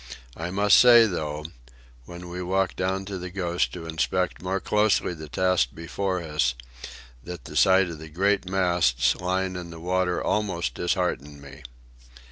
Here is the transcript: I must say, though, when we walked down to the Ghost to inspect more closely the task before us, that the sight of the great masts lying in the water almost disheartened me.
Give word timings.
I 0.35 0.49
must 0.49 0.77
say, 0.77 1.05
though, 1.05 1.45
when 2.05 2.27
we 2.27 2.41
walked 2.41 2.75
down 2.75 3.05
to 3.05 3.19
the 3.19 3.29
Ghost 3.29 3.71
to 3.73 3.85
inspect 3.85 4.41
more 4.41 4.59
closely 4.59 5.13
the 5.13 5.29
task 5.29 5.75
before 5.75 6.23
us, 6.23 6.55
that 7.23 7.45
the 7.45 7.55
sight 7.55 7.87
of 7.87 7.99
the 7.99 8.09
great 8.09 8.49
masts 8.49 9.13
lying 9.17 9.55
in 9.55 9.69
the 9.69 9.79
water 9.79 10.19
almost 10.19 10.73
disheartened 10.73 11.39
me. 11.39 11.61